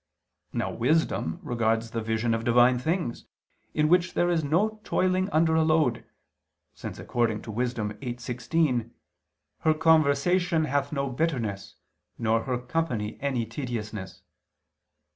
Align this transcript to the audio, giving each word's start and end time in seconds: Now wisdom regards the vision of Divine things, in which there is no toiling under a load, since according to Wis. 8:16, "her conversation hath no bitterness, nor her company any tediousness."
Now 0.51 0.71
wisdom 0.71 1.39
regards 1.43 1.91
the 1.91 2.01
vision 2.01 2.33
of 2.33 2.43
Divine 2.43 2.79
things, 2.79 3.27
in 3.75 3.87
which 3.87 4.15
there 4.15 4.31
is 4.31 4.43
no 4.43 4.81
toiling 4.83 5.29
under 5.29 5.53
a 5.53 5.61
load, 5.63 6.03
since 6.73 6.97
according 6.97 7.43
to 7.43 7.51
Wis. 7.51 7.75
8:16, 7.75 8.89
"her 9.59 9.73
conversation 9.75 10.65
hath 10.65 10.91
no 10.91 11.07
bitterness, 11.11 11.75
nor 12.17 12.45
her 12.45 12.57
company 12.57 13.19
any 13.21 13.45
tediousness." 13.45 14.23